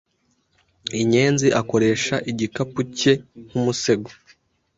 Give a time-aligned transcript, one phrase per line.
[1.01, 3.13] inyenzi akoresha igikapu cye
[3.45, 4.09] nk'umusego